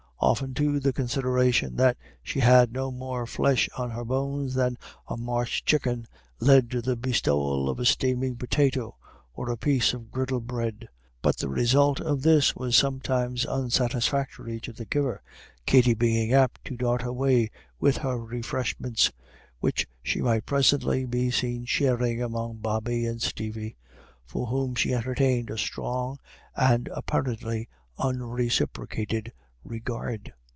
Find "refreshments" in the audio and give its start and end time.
18.19-19.11